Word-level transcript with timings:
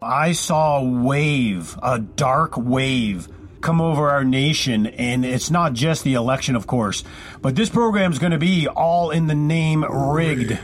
I 0.00 0.30
saw 0.30 0.78
a 0.78 0.84
wave, 0.84 1.76
a 1.82 1.98
dark 1.98 2.56
wave 2.56 3.26
come 3.60 3.80
over 3.80 4.08
our 4.10 4.22
nation. 4.22 4.86
And 4.86 5.24
it's 5.24 5.50
not 5.50 5.72
just 5.72 6.04
the 6.04 6.14
election, 6.14 6.54
of 6.54 6.68
course, 6.68 7.02
but 7.42 7.56
this 7.56 7.68
program 7.68 8.12
is 8.12 8.20
going 8.20 8.30
to 8.30 8.38
be 8.38 8.68
all 8.68 9.10
in 9.10 9.26
the 9.26 9.34
name 9.34 9.84
rigged. 9.84 10.56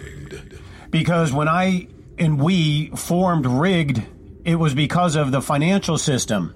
Because 0.91 1.33
when 1.33 1.49
I 1.49 1.89
and 2.17 2.41
we 2.41 2.91
formed 2.91 3.47
rigged, 3.47 4.03
it 4.45 4.55
was 4.55 4.73
because 4.73 5.17
of 5.17 5.33
the 5.33 5.43
financial 5.43 5.99
system. 5.99 6.55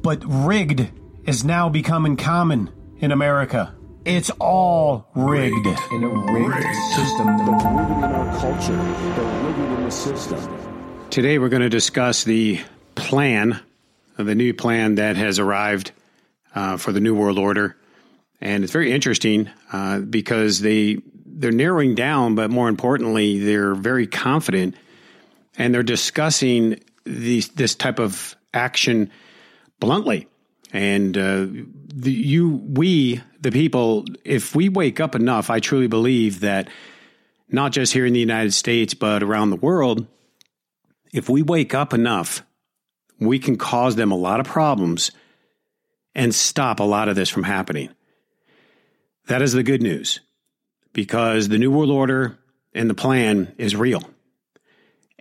But 0.00 0.22
rigged 0.24 0.88
is 1.24 1.44
now 1.44 1.68
becoming 1.68 2.16
common 2.16 2.70
in 2.98 3.10
America. 3.10 3.74
It's 4.04 4.30
all 4.38 5.10
rigged. 5.16 5.66
In 5.66 6.04
a 6.04 6.08
rigged, 6.08 6.54
rigged. 6.54 6.76
system, 6.94 7.26
they're 7.38 7.74
rigged 7.74 7.90
in 7.90 8.04
our 8.04 8.38
culture, 8.38 8.76
they're 8.76 9.44
rigged 9.44 9.58
in 9.58 9.84
the 9.84 9.90
system. 9.90 10.59
Today, 11.10 11.40
we're 11.40 11.48
going 11.48 11.62
to 11.62 11.68
discuss 11.68 12.22
the 12.22 12.60
plan, 12.94 13.58
the 14.16 14.36
new 14.36 14.54
plan 14.54 14.94
that 14.94 15.16
has 15.16 15.40
arrived 15.40 15.90
uh, 16.54 16.76
for 16.76 16.92
the 16.92 17.00
New 17.00 17.16
World 17.16 17.36
Order. 17.36 17.76
And 18.40 18.62
it's 18.62 18.72
very 18.72 18.92
interesting 18.92 19.50
uh, 19.72 19.98
because 19.98 20.60
they 20.60 20.98
they're 21.26 21.50
narrowing 21.50 21.96
down, 21.96 22.36
but 22.36 22.52
more 22.52 22.68
importantly, 22.68 23.40
they're 23.40 23.74
very 23.74 24.06
confident 24.06 24.76
and 25.58 25.74
they're 25.74 25.82
discussing 25.82 26.80
these, 27.04 27.48
this 27.48 27.74
type 27.74 27.98
of 27.98 28.36
action 28.54 29.10
bluntly. 29.80 30.28
And 30.72 31.18
uh, 31.18 31.46
the, 31.92 32.12
you, 32.12 32.50
we, 32.50 33.20
the 33.40 33.50
people, 33.50 34.04
if 34.24 34.54
we 34.54 34.68
wake 34.68 35.00
up 35.00 35.16
enough, 35.16 35.50
I 35.50 35.58
truly 35.58 35.88
believe 35.88 36.40
that 36.40 36.68
not 37.48 37.72
just 37.72 37.92
here 37.92 38.06
in 38.06 38.12
the 38.12 38.20
United 38.20 38.54
States, 38.54 38.94
but 38.94 39.24
around 39.24 39.50
the 39.50 39.56
world, 39.56 40.06
if 41.12 41.28
we 41.28 41.42
wake 41.42 41.74
up 41.74 41.92
enough, 41.92 42.42
we 43.18 43.38
can 43.38 43.56
cause 43.56 43.96
them 43.96 44.12
a 44.12 44.16
lot 44.16 44.40
of 44.40 44.46
problems 44.46 45.10
and 46.14 46.34
stop 46.34 46.80
a 46.80 46.84
lot 46.84 47.08
of 47.08 47.16
this 47.16 47.28
from 47.28 47.42
happening. 47.42 47.90
That 49.26 49.42
is 49.42 49.52
the 49.52 49.62
good 49.62 49.82
news 49.82 50.20
because 50.92 51.48
the 51.48 51.58
New 51.58 51.70
World 51.70 51.90
Order 51.90 52.38
and 52.74 52.88
the 52.88 52.94
plan 52.94 53.54
is 53.58 53.76
real. 53.76 54.02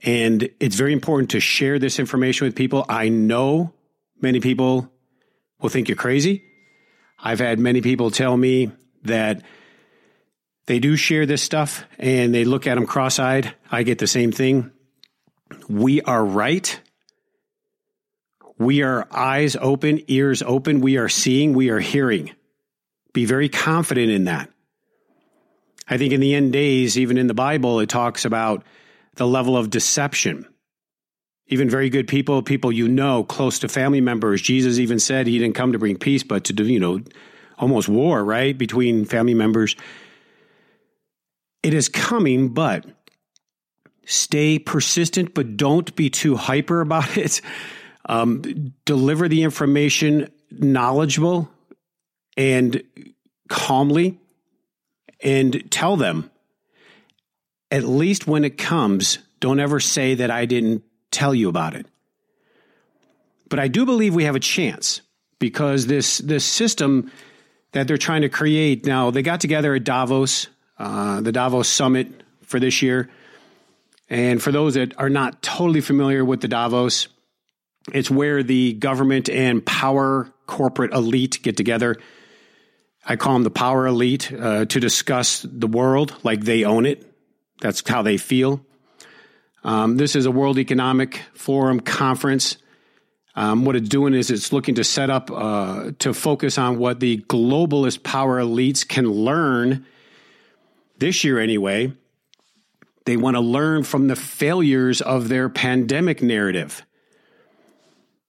And 0.04 0.50
it's 0.60 0.76
very 0.76 0.94
important 0.94 1.32
to 1.32 1.40
share 1.40 1.78
this 1.78 2.00
information 2.00 2.46
with 2.48 2.56
people. 2.56 2.86
I 2.88 3.10
know 3.10 3.74
many 4.22 4.40
people 4.40 4.92
will 5.60 5.70
think 5.70 5.90
you're 5.90 5.98
crazy. 5.98 6.44
I've 7.22 7.40
had 7.40 7.60
many 7.60 7.82
people 7.82 8.12
tell 8.12 8.36
me 8.36 8.72
that 9.04 9.42
they 10.68 10.80
do 10.80 10.96
share 10.96 11.26
this 11.26 11.44
stuff 11.44 11.84
and 11.98 12.34
they 12.34 12.46
look 12.46 12.66
at 12.66 12.76
them 12.76 12.88
cross 12.88 13.20
eyed. 13.20 13.54
I 13.70 13.84
get 13.84 13.98
the 13.98 14.08
same 14.08 14.32
thing. 14.32 14.72
We 15.70 16.02
are 16.02 16.26
right. 16.26 16.80
We 18.58 18.82
are 18.82 19.08
eyes 19.12 19.56
open, 19.56 20.02
ears 20.08 20.42
open. 20.42 20.82
We 20.82 20.98
are 20.98 21.08
seeing, 21.08 21.54
we 21.54 21.70
are 21.70 21.80
hearing. 21.80 22.32
Be 23.14 23.26
very 23.26 23.48
confident 23.50 24.12
in 24.12 24.26
that. 24.26 24.50
I 25.88 25.98
think 25.98 26.12
in 26.12 26.22
the 26.22 26.36
end 26.36 26.54
days, 26.54 26.98
even 26.98 27.18
in 27.18 27.28
the 27.28 27.34
Bible, 27.34 27.80
it 27.80 27.90
talks 27.90 28.26
about 28.26 28.64
the 29.16 29.28
level 29.28 29.56
of 29.56 29.70
deception. 29.70 30.46
Even 31.48 31.70
very 31.70 31.90
good 31.90 32.08
people, 32.08 32.44
people 32.44 32.72
you 32.72 32.88
know, 32.88 33.24
close 33.24 33.60
to 33.60 33.68
family 33.68 34.02
members. 34.02 34.42
Jesus 34.42 34.78
even 34.80 35.00
said 35.00 35.26
he 35.26 35.40
didn't 35.40 35.56
come 35.56 35.72
to 35.72 35.80
bring 35.80 35.98
peace, 35.98 36.24
but 36.24 36.46
to 36.46 36.54
do, 36.54 36.66
you 36.66 36.80
know, 36.80 37.02
almost 37.58 37.90
war, 37.90 38.24
right, 38.24 38.58
between 38.58 39.06
family 39.06 39.34
members. 39.34 39.76
It 41.64 41.74
is 41.74 41.90
coming, 41.90 42.50
but 42.50 42.86
stay 44.10 44.58
persistent, 44.58 45.36
but 45.36 45.56
don't 45.56 45.96
be 45.96 46.10
too 46.10 46.36
hyper 46.36 46.82
about 46.82 47.16
it. 47.16 47.42
Um, 48.06 48.74
deliver 48.86 49.28
the 49.28 49.44
information 49.44 50.32
knowledgeable 50.52 51.50
and 52.36 52.82
calmly 53.50 54.20
and 55.22 55.70
tell 55.70 55.96
them 55.96 56.32
at 57.70 57.84
least 57.84 58.26
when 58.26 58.46
it 58.46 58.58
comes, 58.58 59.20
don't 59.40 59.60
ever 59.60 59.80
say 59.80 60.16
that 60.16 60.32
I 60.32 60.46
didn't 60.46 60.84
tell 61.12 61.36
you 61.36 61.50
about 61.50 61.76
it. 61.76 61.86
But 63.48 63.60
I 63.60 63.68
do 63.68 63.86
believe 63.86 64.16
we 64.16 64.24
have 64.24 64.36
a 64.36 64.40
chance 64.40 65.02
because 65.38 65.86
this 65.86 66.18
this 66.20 66.46
system 66.46 67.12
that 67.74 67.88
they're 67.88 67.98
trying 67.98 68.22
to 68.22 68.30
create 68.30 68.88
now 68.88 69.12
they 69.12 69.22
got 69.22 69.40
together 69.40 69.76
at 69.76 69.84
Davos, 69.84 70.48
uh, 70.80 71.22
the 71.22 71.32
Davos 71.32 71.68
summit 71.68 72.24
for 72.42 72.60
this 72.60 72.82
year. 72.82 73.10
And 74.10 74.42
for 74.42 74.52
those 74.52 74.74
that 74.74 75.00
are 75.00 75.10
not 75.10 75.42
totally 75.42 75.82
familiar 75.82 76.26
with 76.26 76.42
the 76.42 76.48
Davos, 76.48 77.08
it's 77.94 78.10
where 78.10 78.44
the 78.44 78.74
government 78.74 79.30
and 79.30 79.66
power 79.66 80.32
corporate 80.48 80.94
elite 80.94 81.40
get 81.44 81.56
together. 81.56 81.96
I 83.06 83.16
call 83.16 83.34
them 83.34 83.44
the 83.44 83.52
power 83.52 83.88
elite 83.88 84.32
uh, 84.32 84.66
to 84.66 84.80
discuss 84.80 85.46
the 85.50 85.68
world 85.68 86.16
like 86.24 86.42
they 86.42 86.64
own 86.64 86.86
it. 86.86 87.06
That's 87.62 87.88
how 87.88 88.02
they 88.02 88.18
feel. 88.18 88.66
Um, 89.64 89.98
this 89.98 90.16
is 90.16 90.26
a 90.26 90.32
World 90.32 90.58
Economic 90.58 91.22
Forum 91.34 91.80
conference. 91.80 92.58
Um, 93.36 93.66
what 93.66 93.76
it's 93.76 93.90
doing 93.90 94.14
is 94.14 94.32
it's 94.32 94.52
looking 94.52 94.76
to 94.76 94.84
set 94.84 95.10
up 95.10 95.30
uh, 95.32 95.92
to 96.00 96.14
focus 96.14 96.58
on 96.58 96.78
what 96.78 97.00
the 97.00 97.20
globalist 97.30 98.04
power 98.04 98.42
elites 98.42 98.88
can 98.88 99.10
learn 99.10 99.86
this 100.98 101.24
year, 101.24 101.40
anyway. 101.40 101.94
They 103.10 103.18
want 103.18 103.38
to 103.38 103.42
learn 103.42 103.86
from 103.86 104.08
the 104.08 104.16
failures 104.16 105.02
of 105.02 105.30
their 105.30 105.50
pandemic 105.50 106.22
narrative. 106.22 106.86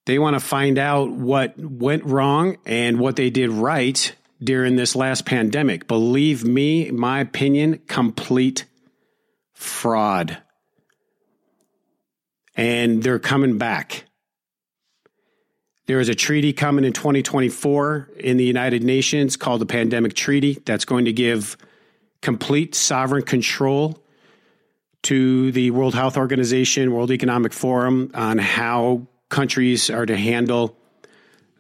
They 0.06 0.18
want 0.18 0.36
to 0.36 0.40
find 0.40 0.78
out 0.78 1.10
what 1.10 1.58
went 1.58 2.02
wrong 2.06 2.56
and 2.64 2.98
what 2.98 3.16
they 3.16 3.28
did 3.28 3.50
right 3.50 4.16
during 4.42 4.76
this 4.76 4.96
last 4.96 5.26
pandemic. 5.26 5.86
Believe 5.86 6.46
me, 6.46 6.90
my 6.92 7.20
opinion, 7.20 7.82
complete 7.88 8.64
fraud. 9.52 10.38
And 12.56 13.02
they're 13.02 13.18
coming 13.18 13.58
back. 13.58 14.06
There 15.88 16.00
is 16.00 16.08
a 16.08 16.14
treaty 16.14 16.54
coming 16.54 16.86
in 16.86 16.94
2024 16.94 18.12
in 18.16 18.38
the 18.38 18.44
United 18.44 18.82
Nations 18.82 19.36
called 19.36 19.60
the 19.60 19.66
Pandemic 19.66 20.14
Treaty 20.14 20.54
that's 20.64 20.86
going 20.86 21.04
to 21.04 21.12
give 21.12 21.58
complete 22.22 22.74
sovereign 22.74 23.24
control 23.24 24.02
to 25.02 25.52
the 25.52 25.70
World 25.70 25.94
Health 25.94 26.16
Organization, 26.16 26.92
World 26.92 27.10
Economic 27.10 27.52
Forum 27.52 28.10
on 28.14 28.38
how 28.38 29.06
countries 29.28 29.90
are 29.90 30.06
to 30.06 30.16
handle 30.16 30.76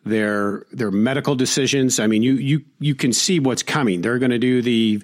their 0.04 0.64
their 0.72 0.90
medical 0.90 1.34
decisions. 1.34 2.00
I 2.00 2.06
mean, 2.06 2.22
you 2.22 2.34
you 2.34 2.64
you 2.78 2.94
can 2.94 3.12
see 3.12 3.38
what's 3.38 3.62
coming. 3.62 4.00
They're 4.00 4.18
going 4.18 4.30
to 4.30 4.38
do 4.38 4.62
the 4.62 5.02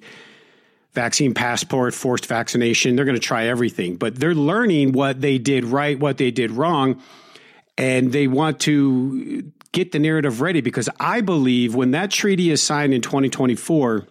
vaccine 0.92 1.34
passport, 1.34 1.94
forced 1.94 2.26
vaccination. 2.26 2.96
They're 2.96 3.04
going 3.04 3.16
to 3.16 3.20
try 3.20 3.46
everything, 3.46 3.96
but 3.96 4.16
they're 4.16 4.34
learning 4.34 4.92
what 4.92 5.20
they 5.20 5.38
did 5.38 5.64
right, 5.64 5.98
what 5.98 6.16
they 6.16 6.30
did 6.30 6.50
wrong, 6.50 7.02
and 7.76 8.12
they 8.12 8.26
want 8.26 8.60
to 8.60 9.52
get 9.72 9.92
the 9.92 9.98
narrative 9.98 10.40
ready 10.40 10.62
because 10.62 10.88
I 10.98 11.20
believe 11.20 11.74
when 11.74 11.90
that 11.90 12.10
treaty 12.10 12.50
is 12.50 12.62
signed 12.62 12.94
in 12.94 13.02
2024, 13.02 14.06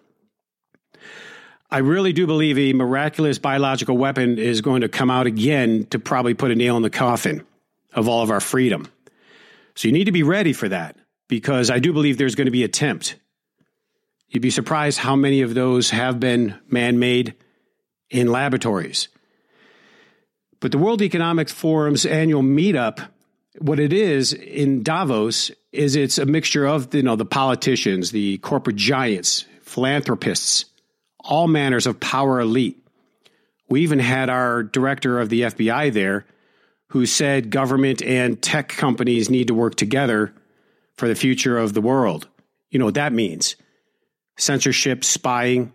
I 1.70 1.80
really 1.80 2.14
do 2.14 2.28
believe 2.28 2.58
a 2.58 2.74
miraculous 2.74 3.40
biological 3.40 3.98
weapon 3.98 4.38
is 4.38 4.62
going 4.62 4.82
to 4.82 4.90
come 4.90 5.10
out 5.10 5.28
again 5.28 5.86
to 5.88 6.00
probably 6.00 6.34
put 6.34 6.52
a 6.52 6.56
nail 6.56 6.78
in 6.78 6.84
the 6.84 6.90
coffin 6.90 7.46
of 7.94 8.08
all 8.08 8.22
of 8.22 8.32
our 8.32 8.40
freedom. 8.40 8.88
So 9.76 9.88
you 9.88 9.94
need 9.94 10.06
to 10.06 10.12
be 10.12 10.24
ready 10.24 10.54
for 10.54 10.70
that 10.70 10.96
because 11.28 11.70
I 11.70 11.80
do 11.80 11.92
believe 11.92 12.18
there's 12.18 12.36
going 12.36 12.46
to 12.46 12.52
be 12.52 12.64
attempt 12.64 13.16
You'd 14.36 14.42
be 14.42 14.50
surprised 14.50 15.00
how 15.00 15.16
many 15.16 15.42
of 15.42 15.54
those 15.54 15.92
have 15.92 16.20
been 16.20 16.56
man 16.68 17.00
made 17.00 17.36
in 18.10 18.28
laboratories. 18.28 19.08
But 20.60 20.72
the 20.72 20.78
World 20.78 21.02
Economic 21.02 21.48
Forum's 21.48 22.06
annual 22.06 22.42
meetup, 22.42 23.08
what 23.60 23.80
it 23.80 23.94
is 23.94 24.34
in 24.34 24.84
Davos, 24.84 25.52
is 25.72 25.96
it's 25.96 26.18
a 26.18 26.26
mixture 26.26 26.66
of 26.66 26.94
you 26.94 27.04
know 27.04 27.16
the 27.16 27.26
politicians, 27.26 28.12
the 28.12 28.38
corporate 28.40 28.76
giants, 28.76 29.46
philanthropists, 29.62 30.66
all 31.28 31.48
manners 31.48 31.88
of 31.88 32.00
power 32.00 32.40
elite. 32.40 32.78
We 33.70 33.82
even 33.82 34.00
had 34.00 34.30
our 34.30 34.64
director 34.64 35.20
of 35.20 35.30
the 35.30 35.42
FBI 35.42 35.92
there 35.92 36.26
who 36.90 37.06
said 37.06 37.50
government 37.50 38.02
and 38.02 38.42
tech 38.42 38.70
companies 38.70 39.30
need 39.30 39.48
to 39.48 39.54
work 39.54 39.76
together 39.76 40.34
for 40.98 41.08
the 41.08 41.16
future 41.16 41.58
of 41.58 41.74
the 41.74 41.82
world. 41.82 42.28
You 42.70 42.80
know 42.80 42.86
what 42.86 42.94
that 42.96 43.14
means 43.14 43.56
censorship, 44.38 45.04
spying. 45.04 45.74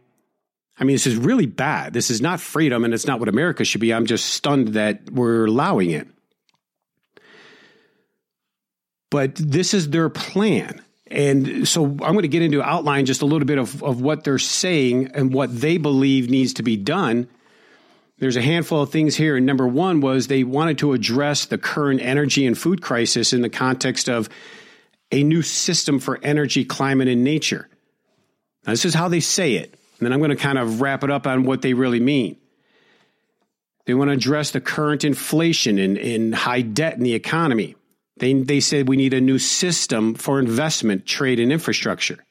I 0.79 0.85
mean, 0.85 0.95
this 0.95 1.07
is 1.07 1.17
really 1.17 1.47
bad. 1.47 1.93
This 1.93 2.11
is 2.11 2.21
not 2.21 2.41
freedom 2.41 2.85
and 2.85 2.93
it's 2.93 3.07
not 3.07 3.19
what 3.19 3.29
America 3.29 3.65
should 3.65 3.81
be. 3.81 3.93
I'm 3.93 4.07
just 4.07 4.27
stunned 4.27 4.69
that 4.69 5.11
we're 5.11 5.47
allowing 5.47 5.91
it. 5.91 6.07
But 9.11 9.35
this 9.35 9.75
is 9.75 9.91
their 9.91 10.09
plan. 10.09 10.83
And 11.11 11.67
so 11.67 11.85
I'm 11.85 11.97
going 11.97 12.23
to 12.23 12.29
get 12.29 12.43
into 12.43 12.63
outline 12.63 13.05
just 13.05 13.23
a 13.23 13.27
little 13.27 13.47
bit 13.47 13.59
of, 13.59 13.83
of 13.83 14.01
what 14.01 14.23
they're 14.23 14.39
saying 14.39 15.11
and 15.15 15.33
what 15.33 15.61
they 15.61 15.77
believe 15.77 16.31
needs 16.31 16.55
to 16.55 16.63
be 16.63 16.77
done 16.77 17.29
There's 18.21 18.37
a 18.37 18.43
handful 18.43 18.83
of 18.83 18.91
things 18.91 19.17
here. 19.17 19.37
And 19.37 19.47
number 19.47 19.67
one 19.67 20.03
was 20.03 20.27
they 20.27 20.45
wanted 20.45 20.79
to 20.79 20.93
address 20.93 21.47
the 21.47 21.59
current 21.59 22.03
energy 22.03 22.47
and 22.47 22.57
food 22.57 22.83
crisis 22.83 23.33
in 23.33 23.41
the 23.41 23.49
context 23.49 24.09
of 24.09 24.29
a 25.11 25.23
new 25.25 25.43
system 25.43 25.99
for 25.99 26.21
energy, 26.23 26.65
climate, 26.65 27.09
and 27.09 27.25
nature. 27.25 27.69
Now, 28.67 28.73
this 28.73 28.85
is 28.85 28.95
how 28.95 29.09
they 29.09 29.21
say 29.21 29.55
it. 29.55 29.73
And 29.99 30.07
then 30.07 30.13
I'm 30.13 30.21
going 30.21 30.31
to 30.31 30.37
kind 30.37 30.59
of 30.59 30.83
wrap 30.83 31.03
it 31.03 31.11
up 31.11 31.27
on 31.27 31.45
what 31.45 31.63
they 31.63 31.73
really 31.73 31.99
mean. 31.99 32.37
They 33.87 33.95
want 33.95 34.09
to 34.09 34.13
address 34.13 34.51
the 34.51 34.61
current 34.61 35.03
inflation 35.03 35.79
and, 35.79 35.97
and 35.97 36.35
high 36.35 36.61
debt 36.61 36.99
in 36.99 37.03
the 37.03 37.15
economy. 37.15 37.75
They, 38.21 38.35
they 38.35 38.61
said 38.61 38.87
we 38.87 38.99
need 38.99 39.15
a 39.15 39.21
new 39.21 39.39
system 39.39 40.15
for 40.15 40.39
investment, 40.39 41.07
trade, 41.07 41.41
and 41.41 41.51
infrastructure. 41.51 42.23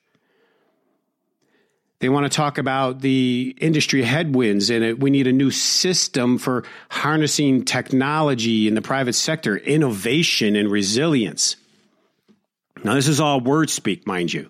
They 1.97 2.09
want 2.09 2.31
to 2.31 2.36
talk 2.36 2.59
about 2.59 3.01
the 3.01 3.56
industry 3.59 4.03
headwinds 4.03 4.69
and 4.69 4.83
it, 4.83 5.00
we 5.00 5.09
need 5.09 5.25
a 5.25 5.33
new 5.33 5.50
system 5.50 6.38
for 6.38 6.63
harnessing 6.89 7.65
technology 7.65 8.68
in 8.68 8.75
the 8.75 8.83
private 8.83 9.13
sector, 9.13 9.57
innovation 9.57 10.56
and 10.56 10.71
resilience. 10.71 11.56
Now, 12.83 12.94
this 12.94 13.07
is 13.07 13.19
all 13.19 13.41
word 13.41 13.69
speak, 13.71 14.06
mind 14.06 14.31
you. 14.31 14.50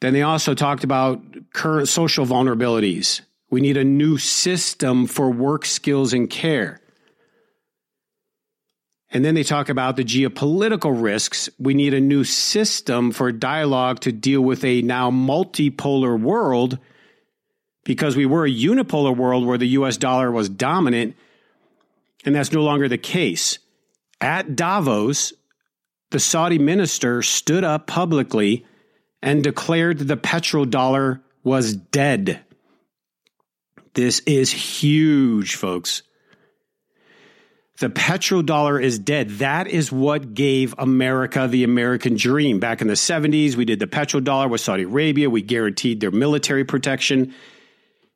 Then 0.00 0.12
they 0.12 0.22
also 0.22 0.54
talked 0.54 0.84
about 0.84 1.22
current 1.54 1.88
social 1.88 2.26
vulnerabilities. 2.26 3.22
We 3.48 3.62
need 3.62 3.78
a 3.78 3.84
new 3.84 4.18
system 4.18 5.06
for 5.06 5.30
work 5.30 5.64
skills 5.64 6.12
and 6.12 6.28
care. 6.28 6.80
And 9.14 9.24
then 9.24 9.36
they 9.36 9.44
talk 9.44 9.68
about 9.68 9.94
the 9.94 10.02
geopolitical 10.02 11.00
risks. 11.00 11.48
We 11.56 11.72
need 11.72 11.94
a 11.94 12.00
new 12.00 12.24
system 12.24 13.12
for 13.12 13.30
dialogue 13.30 14.00
to 14.00 14.12
deal 14.12 14.40
with 14.40 14.64
a 14.64 14.82
now 14.82 15.12
multipolar 15.12 16.20
world 16.20 16.78
because 17.84 18.16
we 18.16 18.26
were 18.26 18.44
a 18.44 18.50
unipolar 18.50 19.16
world 19.16 19.46
where 19.46 19.56
the 19.56 19.68
US 19.68 19.96
dollar 19.96 20.32
was 20.32 20.48
dominant, 20.48 21.14
and 22.24 22.34
that's 22.34 22.50
no 22.50 22.64
longer 22.64 22.88
the 22.88 22.98
case. 22.98 23.60
At 24.20 24.56
Davos, 24.56 25.32
the 26.10 26.18
Saudi 26.18 26.58
minister 26.58 27.22
stood 27.22 27.62
up 27.62 27.86
publicly 27.86 28.66
and 29.22 29.44
declared 29.44 29.98
the 29.98 30.16
petrodollar 30.16 31.20
was 31.44 31.74
dead. 31.74 32.40
This 33.94 34.20
is 34.26 34.50
huge, 34.50 35.54
folks. 35.54 36.02
The 37.78 37.90
petrodollar 37.90 38.80
is 38.80 39.00
dead. 39.00 39.30
That 39.30 39.66
is 39.66 39.90
what 39.90 40.32
gave 40.32 40.76
America 40.78 41.48
the 41.48 41.64
American 41.64 42.16
dream. 42.16 42.60
Back 42.60 42.80
in 42.80 42.86
the 42.86 42.94
70s, 42.94 43.56
we 43.56 43.64
did 43.64 43.80
the 43.80 43.88
petrodollar 43.88 44.48
with 44.48 44.60
Saudi 44.60 44.84
Arabia. 44.84 45.28
We 45.28 45.42
guaranteed 45.42 45.98
their 45.98 46.12
military 46.12 46.64
protection. 46.64 47.34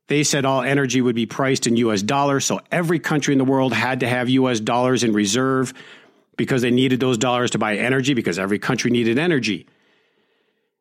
They 0.06 0.22
said 0.22 0.44
all 0.44 0.62
energy 0.62 1.00
would 1.00 1.16
be 1.16 1.26
priced 1.26 1.66
in 1.66 1.76
US 1.76 2.02
dollars. 2.02 2.44
So 2.44 2.60
every 2.70 3.00
country 3.00 3.34
in 3.34 3.38
the 3.38 3.44
world 3.44 3.72
had 3.72 4.00
to 4.00 4.08
have 4.08 4.28
US 4.28 4.60
dollars 4.60 5.02
in 5.02 5.12
reserve 5.12 5.74
because 6.36 6.62
they 6.62 6.70
needed 6.70 7.00
those 7.00 7.18
dollars 7.18 7.50
to 7.50 7.58
buy 7.58 7.76
energy 7.76 8.14
because 8.14 8.38
every 8.38 8.60
country 8.60 8.92
needed 8.92 9.18
energy. 9.18 9.66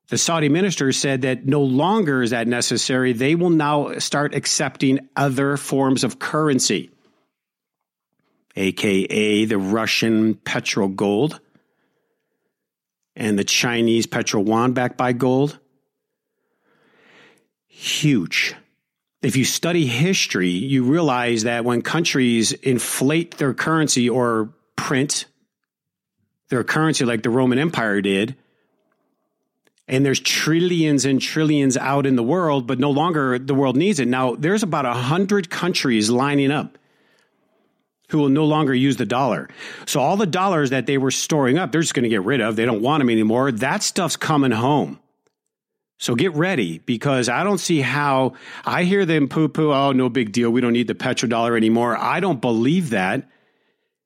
The 0.10 0.20
Saudi 0.20 0.50
minister 0.50 0.92
said 0.92 1.24
that 1.24 1.48
no 1.48 1.64
longer 1.64 2.22
is 2.22 2.30
that 2.30 2.48
necessary. 2.48 3.12
They 3.12 3.34
will 3.34 3.50
now 3.50 3.98
start 3.98 4.36
accepting 4.36 5.10
other 5.16 5.58
forms 5.58 6.04
of 6.04 6.20
currency 6.20 6.92
aka 8.58 9.46
the 9.46 9.58
Russian 9.58 10.36
petro 10.36 10.88
gold 10.88 11.40
and 13.16 13.38
the 13.38 13.44
Chinese 13.44 14.06
petro 14.06 14.44
yuan 14.44 14.74
backed 14.74 14.98
by 14.98 15.14
gold. 15.14 15.60
Huge. 17.68 18.56
If 19.22 19.36
you 19.36 19.46
study 19.46 19.86
history, 19.86 20.50
you 20.50 20.84
realize 20.84 21.44
that 21.44 21.66
when 21.66 21.82
countries 21.82 22.52
inflate 22.52 23.38
their 23.38 23.54
currency 23.54 24.10
or 24.10 24.54
print 24.76 25.26
their 26.50 26.64
currency 26.64 27.04
like 27.06 27.24
the 27.24 27.30
Roman 27.30 27.60
Empire 27.60 28.02
did, 28.02 28.36
and 29.88 30.06
there's 30.06 30.20
trillions 30.20 31.06
and 31.06 31.22
trillions 31.22 31.78
out 31.78 32.06
in 32.06 32.16
the 32.16 32.24
world, 32.24 32.68
but 32.68 32.80
no 32.80 32.92
longer 32.92 33.40
the 33.40 33.56
world 33.56 33.76
needs 33.76 34.00
it. 34.00 34.08
Now, 34.08 34.36
there's 34.36 34.64
about 34.64 34.86
a 34.86 34.94
hundred 34.94 35.50
countries 35.50 36.10
lining 36.10 36.52
up 36.52 36.78
who 38.10 38.20
will 38.20 38.30
no 38.30 38.46
longer 38.46 38.74
use 38.74 38.98
the 38.98 39.06
dollar. 39.06 39.50
So 39.86 40.00
all 40.00 40.18
the 40.18 40.26
dollars 40.26 40.70
that 40.70 40.86
they 40.86 40.98
were 40.98 41.12
storing 41.12 41.58
up, 41.58 41.72
they're 41.72 41.82
just 41.82 41.94
going 41.94 42.04
to 42.04 42.10
get 42.10 42.24
rid 42.24 42.42
of. 42.42 42.56
They 42.56 42.66
don't 42.66 42.82
want 42.82 43.02
them 43.02 43.10
anymore. 43.10 43.52
That 43.52 43.84
stuff's 43.84 44.16
coming 44.16 44.52
home. 44.52 45.00
So 46.00 46.16
get 46.16 46.34
ready 46.36 46.78
because 46.80 47.28
I 47.28 47.44
don't 47.44 47.58
see 47.58 47.82
how 47.82 48.34
I 48.64 48.84
hear 48.84 49.06
them 49.06 49.28
poo 49.28 49.50
poo. 49.50 49.74
Oh, 49.74 49.92
no 49.92 50.10
big 50.10 50.32
deal. 50.32 50.52
We 50.52 50.62
don't 50.62 50.74
need 50.74 50.88
the 50.88 50.96
petrodollar 50.96 51.58
anymore. 51.58 51.98
I 51.98 52.20
don't 52.20 52.40
believe 52.40 52.92
that. 52.92 53.28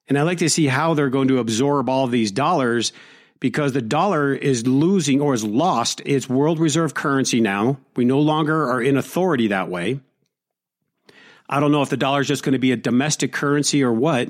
And 0.08 0.18
I 0.18 0.24
like 0.24 0.40
to 0.40 0.50
see 0.50 0.68
how 0.68 0.94
they're 0.94 1.10
going 1.10 1.28
to 1.28 1.40
absorb 1.40 1.90
all 1.90 2.06
of 2.06 2.12
these 2.12 2.32
dollars 2.32 2.94
because 3.40 3.74
the 3.74 3.82
dollar 3.82 4.34
is 4.34 4.66
losing 4.66 5.20
or 5.20 5.34
is 5.34 5.44
lost 5.44 6.02
its 6.06 6.30
world 6.30 6.60
reserve 6.60 6.94
currency 6.94 7.42
now. 7.42 7.78
We 7.96 8.06
no 8.06 8.20
longer 8.20 8.70
are 8.70 8.82
in 8.82 8.98
authority 8.98 9.48
that 9.48 9.70
way. 9.70 10.00
I 11.52 11.60
don't 11.60 11.74
know 11.74 11.82
if 11.82 11.90
the 11.90 11.98
dollar 11.98 12.22
is 12.22 12.28
just 12.28 12.44
going 12.44 12.54
to 12.54 12.60
be 12.60 12.72
a 12.72 12.78
domestic 12.78 13.34
currency 13.34 13.84
or 13.84 13.92
what, 13.92 14.30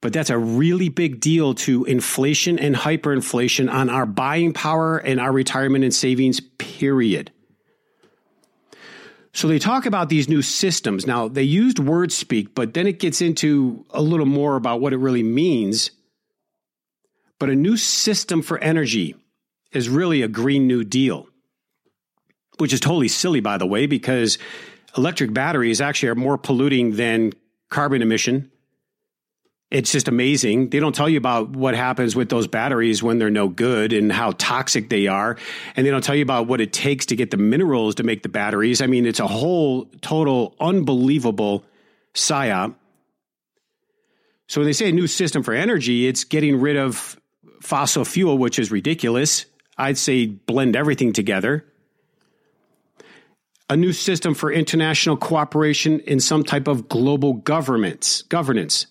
but 0.00 0.12
that's 0.12 0.30
a 0.30 0.38
really 0.38 0.88
big 0.88 1.18
deal 1.18 1.54
to 1.54 1.84
inflation 1.84 2.60
and 2.60 2.76
hyperinflation 2.76 3.70
on 3.70 3.90
our 3.90 4.06
buying 4.06 4.52
power 4.52 4.98
and 4.98 5.18
our 5.18 5.32
retirement 5.32 5.82
and 5.82 5.92
savings, 5.92 6.38
period. 6.38 7.32
So 9.32 9.48
they 9.48 9.58
talk 9.58 9.84
about 9.84 10.08
these 10.08 10.28
new 10.28 10.40
systems. 10.40 11.06
Now, 11.06 11.28
they 11.28 11.42
used 11.42 11.78
word 11.78 12.12
speak, 12.12 12.54
but 12.54 12.72
then 12.72 12.86
it 12.86 13.00
gets 13.00 13.20
into 13.20 13.84
a 13.90 14.00
little 14.00 14.24
more 14.24 14.56
about 14.56 14.80
what 14.80 14.92
it 14.92 14.98
really 14.98 15.24
means. 15.24 15.90
But 17.38 17.50
a 17.50 17.54
new 17.54 17.76
system 17.76 18.40
for 18.40 18.58
energy 18.58 19.14
is 19.72 19.88
really 19.88 20.22
a 20.22 20.28
Green 20.28 20.66
New 20.66 20.84
Deal, 20.84 21.26
which 22.58 22.72
is 22.72 22.80
totally 22.80 23.08
silly, 23.08 23.40
by 23.40 23.58
the 23.58 23.66
way, 23.66 23.86
because 23.86 24.38
electric 24.96 25.32
batteries 25.32 25.80
actually 25.80 26.10
are 26.10 26.14
more 26.14 26.38
polluting 26.38 26.92
than 26.92 27.32
carbon 27.68 28.02
emission. 28.02 28.50
It's 29.70 29.90
just 29.90 30.06
amazing. 30.06 30.70
They 30.70 30.78
don't 30.78 30.94
tell 30.94 31.08
you 31.08 31.18
about 31.18 31.50
what 31.50 31.74
happens 31.74 32.14
with 32.14 32.28
those 32.28 32.46
batteries 32.46 33.02
when 33.02 33.18
they're 33.18 33.30
no 33.30 33.48
good 33.48 33.92
and 33.92 34.12
how 34.12 34.32
toxic 34.38 34.88
they 34.88 35.08
are. 35.08 35.36
And 35.74 35.84
they 35.84 35.90
don't 35.90 36.04
tell 36.04 36.14
you 36.14 36.22
about 36.22 36.46
what 36.46 36.60
it 36.60 36.72
takes 36.72 37.06
to 37.06 37.16
get 37.16 37.32
the 37.32 37.36
minerals 37.36 37.96
to 37.96 38.04
make 38.04 38.22
the 38.22 38.28
batteries. 38.28 38.80
I 38.80 38.86
mean, 38.86 39.06
it's 39.06 39.18
a 39.18 39.26
whole 39.26 39.86
total 40.02 40.54
unbelievable 40.60 41.64
psyop. 42.14 42.76
So 44.46 44.60
when 44.60 44.66
they 44.66 44.72
say 44.72 44.88
a 44.88 44.92
new 44.92 45.08
system 45.08 45.42
for 45.42 45.52
energy, 45.52 46.06
it's 46.06 46.22
getting 46.22 46.60
rid 46.60 46.76
of 46.76 47.18
fossil 47.60 48.04
fuel, 48.04 48.38
which 48.38 48.60
is 48.60 48.70
ridiculous. 48.70 49.46
I'd 49.76 49.98
say 49.98 50.26
blend 50.26 50.76
everything 50.76 51.12
together 51.12 51.64
a 53.68 53.76
new 53.76 53.92
system 53.92 54.34
for 54.34 54.52
international 54.52 55.16
cooperation 55.16 56.00
in 56.00 56.20
some 56.20 56.44
type 56.44 56.68
of 56.68 56.88
global 56.88 57.34
governments, 57.34 58.22
governance, 58.22 58.86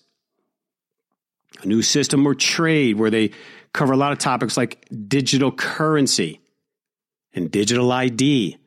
a 1.62 1.66
new 1.66 1.82
system 1.82 2.24
for 2.24 2.34
trade 2.34 2.98
where 2.98 3.10
they 3.10 3.30
cover 3.72 3.92
a 3.92 3.96
lot 3.96 4.12
of 4.12 4.18
topics 4.18 4.56
like 4.56 4.86
digital 5.08 5.50
currency 5.50 6.40
and 7.32 7.50
digital 7.50 7.90
ID. 7.90 8.58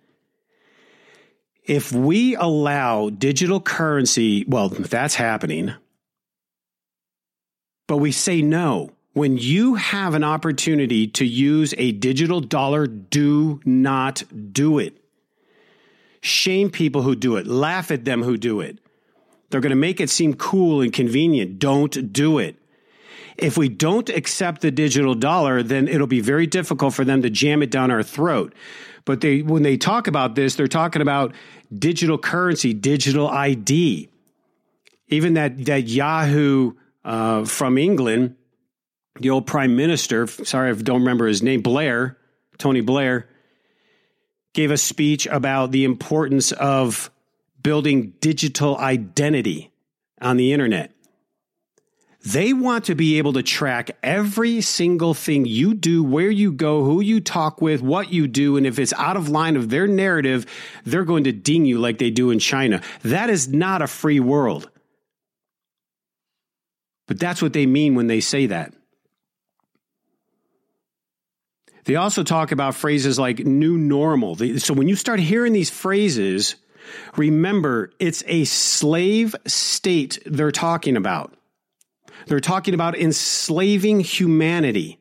If 1.63 1.91
we 1.91 2.35
allow 2.35 3.09
digital 3.11 3.61
currency, 3.61 4.43
well, 4.47 4.69
that's 4.69 5.13
happening, 5.13 5.73
but 7.87 7.97
we 7.97 8.11
say 8.11 8.41
no. 8.41 8.91
When 9.13 9.37
you 9.37 9.75
have 9.75 10.15
an 10.15 10.23
opportunity 10.23 11.07
to 11.07 11.25
use 11.25 11.75
a 11.77 11.91
digital 11.91 12.39
dollar, 12.41 12.87
do 12.87 13.59
not 13.65 14.23
do 14.51 14.79
it 14.79 14.98
shame 16.21 16.69
people 16.69 17.01
who 17.01 17.15
do 17.15 17.35
it, 17.37 17.47
laugh 17.47 17.91
at 17.91 18.05
them 18.05 18.23
who 18.23 18.37
do 18.37 18.61
it. 18.61 18.79
They're 19.49 19.61
going 19.61 19.71
to 19.71 19.75
make 19.75 19.99
it 19.99 20.09
seem 20.09 20.35
cool 20.35 20.81
and 20.81 20.93
convenient. 20.93 21.59
Don't 21.59 22.13
do 22.13 22.37
it. 22.37 22.55
If 23.37 23.57
we 23.57 23.69
don't 23.69 24.09
accept 24.09 24.61
the 24.61 24.69
digital 24.69 25.15
dollar, 25.15 25.63
then 25.63 25.87
it'll 25.87 26.07
be 26.07 26.19
very 26.19 26.45
difficult 26.45 26.93
for 26.93 27.05
them 27.05 27.21
to 27.21 27.29
jam 27.29 27.63
it 27.63 27.71
down 27.71 27.89
our 27.89 28.03
throat. 28.03 28.53
But 29.05 29.21
they, 29.21 29.41
when 29.41 29.63
they 29.63 29.77
talk 29.77 30.07
about 30.07 30.35
this, 30.35 30.55
they're 30.55 30.67
talking 30.67 31.01
about 31.01 31.33
digital 31.75 32.17
currency, 32.17 32.73
digital 32.73 33.27
ID. 33.27 34.09
Even 35.07 35.33
that, 35.35 35.65
that 35.65 35.87
Yahoo 35.87 36.73
uh, 37.05 37.45
from 37.45 37.77
England, 37.77 38.35
the 39.19 39.29
old 39.29 39.47
prime 39.47 39.75
minister, 39.75 40.27
sorry, 40.27 40.69
I 40.69 40.73
don't 40.73 40.99
remember 40.99 41.25
his 41.25 41.41
name, 41.41 41.61
Blair, 41.61 42.17
Tony 42.57 42.81
Blair, 42.81 43.27
gave 44.53 44.71
a 44.71 44.77
speech 44.77 45.27
about 45.27 45.71
the 45.71 45.85
importance 45.85 46.51
of 46.51 47.11
building 47.61 48.13
digital 48.19 48.77
identity 48.77 49.71
on 50.21 50.37
the 50.37 50.53
internet. 50.53 50.91
They 52.25 52.51
want 52.51 52.85
to 52.85 52.95
be 52.95 53.17
able 53.17 53.33
to 53.33 53.43
track 53.43 53.91
every 54.03 54.59
single 54.59 55.13
thing 55.13 55.45
you 55.45 55.73
do, 55.73 56.03
where 56.03 56.29
you 56.29 56.51
go, 56.51 56.83
who 56.83 56.99
you 56.99 57.21
talk 57.21 57.61
with, 57.61 57.81
what 57.81 58.11
you 58.11 58.27
do. 58.27 58.57
And 58.57 58.67
if 58.67 58.77
it's 58.77 58.91
out 58.93 59.15
of 59.15 59.29
line 59.29 59.55
of 59.55 59.69
their 59.69 59.87
narrative, 59.87 60.45
they're 60.83 61.05
going 61.05 61.23
to 61.23 61.31
ding 61.31 61.65
you 61.65 61.79
like 61.79 61.97
they 61.97 62.11
do 62.11 62.29
in 62.29 62.39
China. 62.39 62.81
That 63.03 63.29
is 63.29 63.47
not 63.47 63.81
a 63.81 63.87
free 63.87 64.19
world. 64.19 64.69
But 67.07 67.19
that's 67.19 67.41
what 67.41 67.53
they 67.53 67.65
mean 67.65 67.95
when 67.95 68.07
they 68.07 68.19
say 68.19 68.47
that. 68.47 68.73
They 71.85 71.95
also 71.95 72.23
talk 72.23 72.51
about 72.51 72.75
phrases 72.75 73.17
like 73.17 73.39
new 73.39 73.77
normal. 73.77 74.35
So 74.59 74.73
when 74.73 74.87
you 74.87 74.95
start 74.95 75.19
hearing 75.19 75.53
these 75.53 75.69
phrases, 75.69 76.55
remember 77.15 77.91
it's 77.99 78.23
a 78.27 78.45
slave 78.45 79.35
state 79.47 80.19
they're 80.25 80.51
talking 80.51 80.97
about. 80.97 81.35
They're 82.27 82.39
talking 82.39 82.73
about 82.73 82.97
enslaving 82.97 84.01
humanity. 84.01 84.99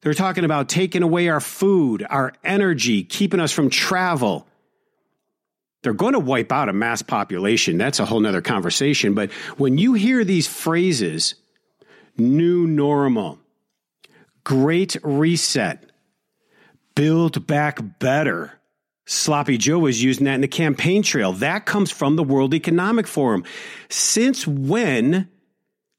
They're 0.00 0.14
talking 0.14 0.44
about 0.44 0.68
taking 0.68 1.02
away 1.02 1.28
our 1.28 1.40
food, 1.40 2.04
our 2.08 2.32
energy, 2.42 3.04
keeping 3.04 3.38
us 3.38 3.52
from 3.52 3.70
travel. 3.70 4.48
They're 5.82 5.92
going 5.92 6.14
to 6.14 6.18
wipe 6.18 6.50
out 6.50 6.68
a 6.68 6.72
mass 6.72 7.02
population. 7.02 7.78
That's 7.78 8.00
a 8.00 8.04
whole 8.04 8.20
nother 8.20 8.40
conversation. 8.40 9.14
But 9.14 9.30
when 9.58 9.78
you 9.78 9.94
hear 9.94 10.24
these 10.24 10.48
phrases, 10.48 11.34
new 12.16 12.66
normal, 12.66 13.38
great 14.44 14.96
reset, 15.02 15.90
build 16.94 17.46
back 17.46 17.98
better, 17.98 18.60
Sloppy 19.04 19.58
Joe 19.58 19.80
was 19.80 20.02
using 20.02 20.24
that 20.24 20.36
in 20.36 20.40
the 20.40 20.48
campaign 20.48 21.02
trail. 21.02 21.32
That 21.32 21.66
comes 21.66 21.90
from 21.90 22.16
the 22.16 22.22
World 22.22 22.54
Economic 22.54 23.06
Forum. 23.06 23.44
Since 23.88 24.46
when 24.46 25.28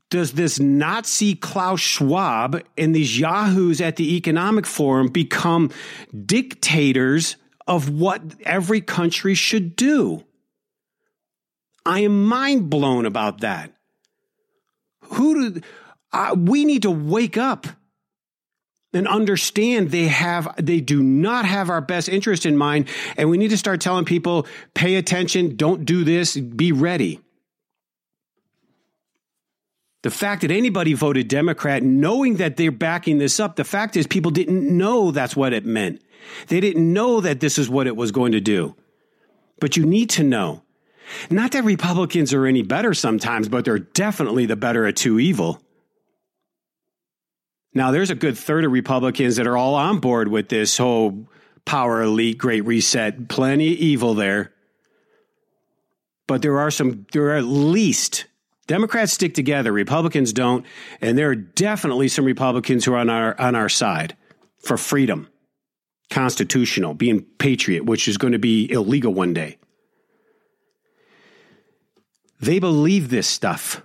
does 0.10 0.34
this 0.34 0.60
Nazi 0.60 1.36
Klaus 1.36 1.82
Schwab 1.82 2.64
and 2.78 2.96
these 2.96 3.20
yahoos 3.20 3.82
at 3.82 3.98
the 3.98 4.16
Economic 4.16 4.66
Forum 4.66 5.10
become 5.10 5.70
dictators 6.26 7.36
of 7.68 7.90
what 7.90 8.22
every 8.44 8.80
country 8.80 9.34
should 9.34 9.76
do? 9.76 10.24
I 11.86 12.00
am 12.02 12.26
mind 12.26 12.70
blown 12.70 13.06
about 13.06 13.42
that. 13.42 13.74
Who 15.06 15.52
do, 15.52 15.62
uh, 16.14 16.36
we 16.38 16.64
need 16.64 16.84
to 16.84 16.92
wake 16.92 17.38
up 17.38 17.68
and 18.94 19.08
understand 19.08 19.92
they 19.92 20.08
have 20.08 20.54
they 20.58 20.80
do 20.80 21.02
not 21.02 21.46
have 21.46 21.70
our 21.70 21.82
best 21.82 22.08
interest 22.08 22.46
in 22.46 22.56
mind 22.56 22.88
and 23.18 23.30
we 23.30 23.38
need 23.38 23.50
to 23.50 23.58
start 23.58 23.82
telling 23.82 24.06
people 24.06 24.48
pay 24.74 24.96
attention 24.96 25.56
don't 25.56 25.86
do 25.86 26.04
this 26.04 26.38
be 26.38 26.72
ready 26.72 27.20
the 30.04 30.12
fact 30.12 30.42
that 30.42 30.52
anybody 30.52 30.94
voted 30.94 31.30
Democrat 31.30 31.82
knowing 31.82 32.36
that 32.36 32.58
they're 32.58 32.72
backing 32.72 33.20
this 33.20 33.40
up, 33.40 33.56
the 33.56 33.64
fact 33.64 33.96
is 33.96 34.06
people 34.06 34.32
didn't 34.32 34.78
know 34.78 35.12
that's 35.12 35.36
what 35.36 35.54
it 35.54 35.66
meant. 35.66 36.02
They 36.48 36.60
didn't 36.60 36.92
know 36.92 37.22
that 37.22 37.40
this 37.40 37.58
is 37.58 37.70
what 37.70 37.88
it 37.88 37.96
was 37.96 38.12
going 38.12 38.34
to 38.34 38.42
do. 38.42 38.76
But 39.60 39.78
you 39.78 39.86
need 39.86 40.10
to 40.12 40.24
know. 40.24 40.62
Not 41.30 41.52
that 41.52 41.64
Republicans 41.64 42.34
are 42.34 42.46
any 42.46 42.64
better 42.64 42.94
sometimes, 42.94 43.48
but 43.48 43.64
they're 43.64 43.80
definitely 43.80 44.46
the 44.46 44.58
better 44.58 44.86
of 44.86 44.96
two 44.96 45.20
evil. 45.20 45.62
Now, 47.74 47.92
there's 47.92 48.10
a 48.10 48.16
good 48.16 48.38
third 48.38 48.66
of 48.66 48.72
Republicans 48.72 49.38
that 49.38 49.48
are 49.48 49.58
all 49.58 49.76
on 49.76 50.00
board 50.00 50.28
with 50.28 50.50
this 50.50 50.78
whole 50.78 51.28
power 51.66 52.02
elite, 52.04 52.38
great 52.38 52.66
reset, 52.66 53.28
plenty 53.28 53.74
of 53.74 53.80
evil 53.80 54.14
there. 54.14 54.54
But 56.28 56.42
there 56.42 56.60
are 56.60 56.72
some, 56.72 57.06
there 57.12 57.30
are 57.30 57.38
at 57.38 57.46
least 57.46 58.26
Democrats 58.68 59.14
stick 59.14 59.34
together, 59.34 59.72
Republicans 59.72 60.32
don't, 60.34 60.66
and 61.02 61.18
there 61.18 61.30
are 61.30 61.36
definitely 61.36 62.08
some 62.08 62.26
Republicans 62.26 62.86
who 62.86 62.94
are 62.94 62.98
on 62.98 63.10
our 63.10 63.40
on 63.40 63.56
our 63.56 63.70
side 63.70 64.16
for 64.60 64.78
freedom, 64.78 65.28
constitutional, 66.10 66.94
being 66.94 67.22
patriot, 67.40 67.86
which 67.86 68.08
is 68.08 68.18
going 68.18 68.34
to 68.34 68.40
be 68.40 68.72
illegal 68.72 69.14
one 69.14 69.34
day. 69.34 69.58
They 72.40 72.60
believe 72.60 73.10
this 73.10 73.28
stuff. 73.28 73.82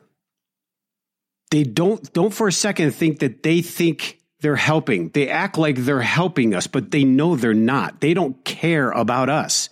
They 1.50 1.64
don't 1.64 2.12
don't 2.12 2.32
for 2.32 2.48
a 2.48 2.52
second 2.52 2.92
think 2.92 3.20
that 3.20 3.42
they 3.42 3.62
think 3.62 4.18
they're 4.40 4.56
helping. 4.56 5.08
They 5.08 5.28
act 5.28 5.58
like 5.58 5.76
they're 5.76 6.00
helping 6.00 6.54
us, 6.54 6.66
but 6.66 6.90
they 6.90 7.04
know 7.04 7.36
they're 7.36 7.54
not. 7.54 8.00
They 8.00 8.14
don't 8.14 8.44
care 8.44 8.90
about 8.90 9.28
us. 9.28 9.68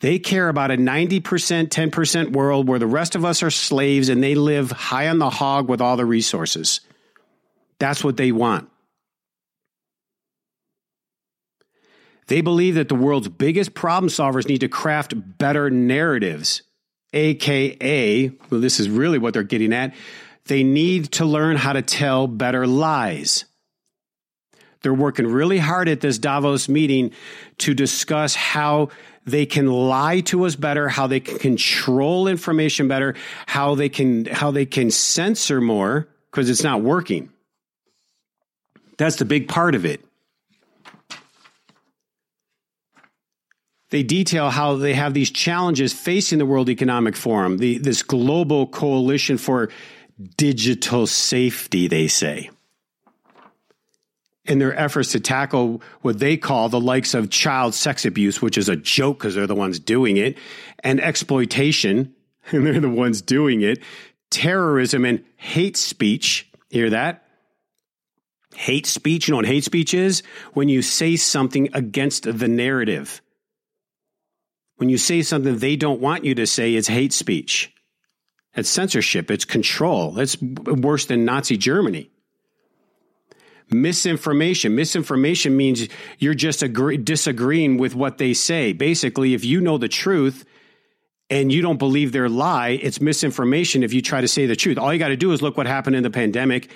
They 0.00 0.18
care 0.18 0.50
about 0.50 0.70
a 0.70 0.76
90%, 0.76 1.22
10% 1.22 2.32
world 2.32 2.68
where 2.68 2.78
the 2.78 2.86
rest 2.86 3.14
of 3.14 3.24
us 3.24 3.42
are 3.42 3.50
slaves 3.50 4.10
and 4.10 4.22
they 4.22 4.34
live 4.34 4.70
high 4.70 5.08
on 5.08 5.18
the 5.18 5.30
hog 5.30 5.68
with 5.68 5.80
all 5.80 5.96
the 5.96 6.04
resources. 6.04 6.80
That's 7.78 8.04
what 8.04 8.18
they 8.18 8.30
want. 8.30 8.68
They 12.26 12.40
believe 12.42 12.74
that 12.74 12.88
the 12.88 12.94
world's 12.94 13.28
biggest 13.28 13.74
problem 13.74 14.10
solvers 14.10 14.48
need 14.48 14.60
to 14.60 14.68
craft 14.68 15.14
better 15.38 15.70
narratives, 15.70 16.62
aka, 17.12 18.28
well, 18.50 18.60
this 18.60 18.80
is 18.80 18.88
really 18.88 19.18
what 19.18 19.34
they're 19.34 19.42
getting 19.42 19.72
at. 19.72 19.94
They 20.46 20.62
need 20.62 21.12
to 21.12 21.24
learn 21.24 21.56
how 21.56 21.72
to 21.72 21.82
tell 21.82 22.26
better 22.26 22.66
lies. 22.66 23.44
They're 24.82 24.92
working 24.92 25.26
really 25.26 25.58
hard 25.58 25.88
at 25.88 26.02
this 26.02 26.18
Davos 26.18 26.68
meeting 26.68 27.12
to 27.58 27.72
discuss 27.72 28.34
how 28.34 28.90
they 29.24 29.46
can 29.46 29.70
lie 29.70 30.20
to 30.20 30.44
us 30.44 30.56
better, 30.56 30.88
how 30.88 31.06
they 31.06 31.20
can 31.20 31.38
control 31.38 32.28
information 32.28 32.86
better, 32.86 33.14
how 33.46 33.74
they 33.74 33.88
can 33.88 34.26
how 34.26 34.50
they 34.50 34.66
can 34.66 34.90
censor 34.90 35.62
more 35.62 36.08
because 36.30 36.50
it's 36.50 36.62
not 36.62 36.82
working. 36.82 37.30
That's 38.98 39.16
the 39.16 39.24
big 39.24 39.48
part 39.48 39.74
of 39.74 39.86
it. 39.86 40.04
They 43.88 44.02
detail 44.02 44.50
how 44.50 44.76
they 44.76 44.92
have 44.94 45.14
these 45.14 45.30
challenges 45.30 45.92
facing 45.92 46.38
the 46.38 46.46
World 46.46 46.68
Economic 46.68 47.14
Forum, 47.14 47.58
the, 47.58 47.78
this 47.78 48.02
global 48.02 48.66
coalition 48.66 49.38
for 49.38 49.70
digital 50.36 51.06
safety, 51.06 51.88
they 51.88 52.08
say 52.08 52.50
in 54.44 54.58
their 54.58 54.78
efforts 54.78 55.12
to 55.12 55.20
tackle 55.20 55.82
what 56.02 56.18
they 56.18 56.36
call 56.36 56.68
the 56.68 56.80
likes 56.80 57.14
of 57.14 57.30
child 57.30 57.74
sex 57.74 58.04
abuse, 58.04 58.42
which 58.42 58.58
is 58.58 58.68
a 58.68 58.76
joke 58.76 59.18
because 59.18 59.34
they're 59.34 59.46
the 59.46 59.54
ones 59.54 59.78
doing 59.78 60.16
it, 60.16 60.36
and 60.80 61.00
exploitation, 61.00 62.14
and 62.50 62.66
they're 62.66 62.80
the 62.80 62.88
ones 62.88 63.22
doing 63.22 63.62
it, 63.62 63.80
terrorism 64.30 65.04
and 65.04 65.24
hate 65.36 65.76
speech. 65.76 66.50
Hear 66.68 66.90
that? 66.90 67.22
Hate 68.54 68.86
speech, 68.86 69.26
you 69.26 69.32
know 69.32 69.36
what 69.36 69.46
hate 69.46 69.64
speech 69.64 69.94
is? 69.94 70.22
When 70.52 70.68
you 70.68 70.82
say 70.82 71.16
something 71.16 71.70
against 71.72 72.24
the 72.24 72.48
narrative. 72.48 73.20
When 74.76 74.88
you 74.88 74.98
say 74.98 75.22
something 75.22 75.58
they 75.58 75.76
don't 75.76 76.00
want 76.00 76.24
you 76.24 76.34
to 76.36 76.46
say, 76.46 76.74
it's 76.74 76.88
hate 76.88 77.12
speech. 77.12 77.73
It's 78.56 78.68
censorship, 78.68 79.30
it's 79.30 79.44
control. 79.44 80.18
It's 80.18 80.40
worse 80.40 81.06
than 81.06 81.24
Nazi 81.24 81.56
Germany 81.56 82.10
misinformation. 83.70 84.74
Misinformation 84.74 85.56
means 85.56 85.88
you're 86.18 86.34
just 86.34 86.62
agree- 86.62 86.96
disagreeing 86.96 87.76
with 87.76 87.94
what 87.94 88.18
they 88.18 88.34
say. 88.34 88.72
Basically, 88.72 89.34
if 89.34 89.44
you 89.44 89.60
know 89.60 89.78
the 89.78 89.88
truth 89.88 90.44
and 91.30 91.52
you 91.52 91.62
don't 91.62 91.78
believe 91.78 92.12
their 92.12 92.28
lie, 92.28 92.70
it's 92.70 93.00
misinformation 93.00 93.82
if 93.82 93.92
you 93.92 94.02
try 94.02 94.20
to 94.20 94.28
say 94.28 94.46
the 94.46 94.56
truth. 94.56 94.78
All 94.78 94.92
you 94.92 94.98
got 94.98 95.08
to 95.08 95.16
do 95.16 95.32
is 95.32 95.42
look 95.42 95.56
what 95.56 95.66
happened 95.66 95.96
in 95.96 96.02
the 96.02 96.10
pandemic. 96.10 96.70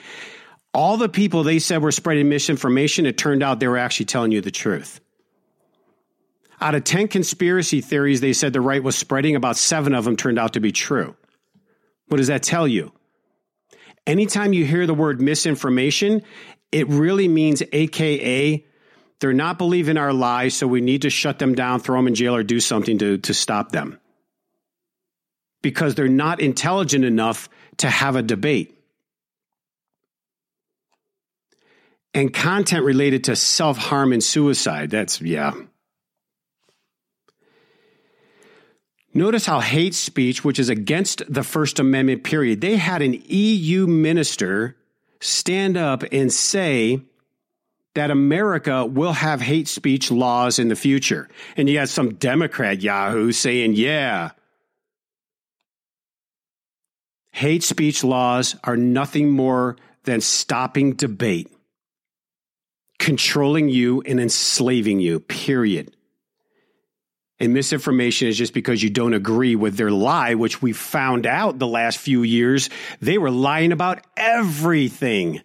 All 0.75 0.97
the 0.97 1.08
people 1.08 1.42
they 1.42 1.58
said 1.58 1.82
were 1.82 1.92
spreading 1.92 2.28
misinformation, 2.28 3.06
it 3.06 3.16
turned 3.16 3.42
out 3.42 3.61
they 3.61 3.68
were 3.68 3.78
actually 3.78 4.06
telling 4.06 4.32
you 4.32 4.40
the 4.40 4.50
truth. 4.50 5.00
Out 6.61 6.75
of 6.75 6.85
10 6.85 7.08
conspiracy 7.08 7.80
theories 7.80 8.20
they 8.20 8.32
said 8.32 8.52
the 8.52 8.61
right 8.61 8.82
was 8.82 8.97
spreading, 8.97 9.37
about 9.37 9.56
seven 9.56 9.94
of 9.94 10.04
them 10.04 10.16
turned 10.16 10.38
out 10.38 10.54
to 10.54 10.61
be 10.61 10.73
true. 10.73 11.14
What 12.08 12.16
does 12.16 12.28
that 12.28 12.42
tell 12.42 12.66
you? 12.66 12.92
Anytime 14.06 14.52
you 14.52 14.64
hear 14.64 14.86
the 14.86 14.94
word 14.94 15.20
misinformation, 15.20 16.22
it 16.72 16.88
really 16.88 17.28
means 17.28 17.62
AKA 17.72 18.64
they're 19.20 19.32
not 19.32 19.58
believing 19.58 19.96
our 19.96 20.12
lies, 20.12 20.54
so 20.54 20.66
we 20.66 20.80
need 20.80 21.02
to 21.02 21.10
shut 21.10 21.38
them 21.38 21.54
down, 21.54 21.80
throw 21.80 21.96
them 21.96 22.06
in 22.06 22.14
jail, 22.14 22.36
or 22.36 22.44
do 22.44 22.60
something 22.60 22.98
to, 22.98 23.18
to 23.18 23.34
stop 23.34 23.72
them. 23.72 23.98
Because 25.60 25.96
they're 25.96 26.08
not 26.08 26.40
intelligent 26.40 27.04
enough 27.04 27.48
to 27.78 27.90
have 27.90 28.14
a 28.14 28.22
debate. 28.22 28.76
And 32.14 32.32
content 32.32 32.84
related 32.84 33.24
to 33.24 33.36
self 33.36 33.76
harm 33.76 34.12
and 34.12 34.22
suicide. 34.22 34.90
That's, 34.90 35.20
yeah. 35.20 35.52
Notice 39.14 39.46
how 39.46 39.60
hate 39.60 39.94
speech, 39.94 40.44
which 40.44 40.58
is 40.58 40.68
against 40.68 41.22
the 41.32 41.42
First 41.42 41.80
Amendment, 41.80 42.24
period, 42.24 42.60
they 42.60 42.76
had 42.76 43.02
an 43.02 43.22
EU 43.26 43.86
minister 43.86 44.76
stand 45.20 45.76
up 45.76 46.04
and 46.12 46.32
say 46.32 47.00
that 47.94 48.10
America 48.10 48.86
will 48.86 49.14
have 49.14 49.40
hate 49.40 49.66
speech 49.66 50.10
laws 50.10 50.58
in 50.58 50.68
the 50.68 50.76
future. 50.76 51.28
And 51.56 51.68
you 51.68 51.74
got 51.74 51.88
some 51.88 52.14
Democrat 52.14 52.80
Yahoo 52.80 53.32
saying, 53.32 53.74
yeah. 53.74 54.30
Hate 57.32 57.64
speech 57.64 58.04
laws 58.04 58.56
are 58.62 58.76
nothing 58.76 59.30
more 59.30 59.76
than 60.04 60.20
stopping 60.20 60.92
debate, 60.92 61.50
controlling 62.98 63.68
you 63.68 64.02
and 64.02 64.20
enslaving 64.20 65.00
you, 65.00 65.20
period. 65.20 65.94
And 67.40 67.54
misinformation 67.54 68.28
is 68.28 68.37
just 68.37 68.52
because 68.52 68.83
you 68.83 68.90
don't 68.90 69.14
agree 69.14 69.54
with 69.54 69.76
their 69.76 69.92
lie, 69.92 70.35
which 70.35 70.61
we 70.61 70.73
found 70.73 71.26
out 71.26 71.59
the 71.59 71.68
last 71.68 71.99
few 71.99 72.23
years. 72.23 72.68
They 73.00 73.16
were 73.16 73.30
lying 73.30 73.71
about 73.71 74.04
everything. 74.16 75.42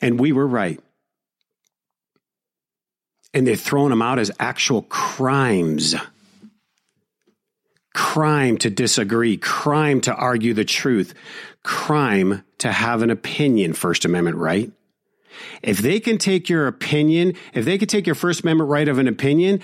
And 0.00 0.20
we 0.20 0.32
were 0.32 0.46
right. 0.46 0.80
And 3.34 3.46
they're 3.46 3.56
throwing 3.56 3.90
them 3.90 4.02
out 4.02 4.18
as 4.18 4.30
actual 4.38 4.82
crimes 4.82 5.96
crime 7.94 8.56
to 8.58 8.70
disagree, 8.70 9.36
crime 9.36 10.00
to 10.02 10.14
argue 10.14 10.54
the 10.54 10.64
truth, 10.64 11.14
crime 11.62 12.42
to 12.58 12.72
have 12.72 13.02
an 13.02 13.10
opinion, 13.10 13.72
First 13.72 14.04
Amendment 14.04 14.36
right. 14.36 14.70
If 15.62 15.78
they 15.78 16.00
can 16.00 16.18
take 16.18 16.48
your 16.48 16.66
opinion, 16.66 17.34
if 17.54 17.64
they 17.64 17.78
can 17.78 17.88
take 17.88 18.06
your 18.06 18.14
First 18.14 18.42
Amendment 18.42 18.70
right 18.70 18.88
of 18.88 18.98
an 18.98 19.08
opinion, 19.08 19.60